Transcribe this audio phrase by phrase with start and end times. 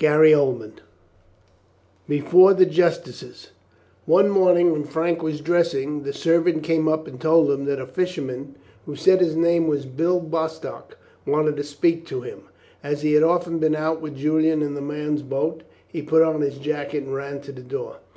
[0.00, 0.72] CHAPTER II
[2.08, 3.50] BEFORE THE JUSTICES
[4.04, 7.86] One morning when Frank was dressing, the servant came up and told him that a
[7.86, 12.40] fisherman, who said his name was Bill Bostock, wanted to speak to him.
[12.82, 16.40] As he had often been out with Julian in the man's boat, he put on
[16.40, 17.98] his jacket and ran to the door.